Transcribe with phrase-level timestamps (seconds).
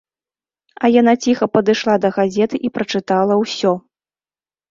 [0.87, 3.71] А яна ціха падышла да газеты і прачытала ўсё.